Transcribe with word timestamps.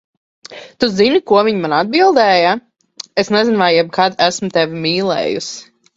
Un 0.85 0.93
zini, 0.99 1.19
ko 1.31 1.41
viņa 1.47 1.61
man 1.65 1.75
atbildēja, 1.81 2.55
"Es 3.25 3.29
nezinu, 3.37 3.61
vai 3.65 3.71
jebkad 3.77 4.19
esmu 4.31 4.51
tevi 4.57 4.85
mīlējusi." 4.87 5.53